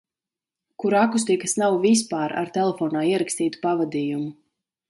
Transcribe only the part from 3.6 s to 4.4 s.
pavadījumu.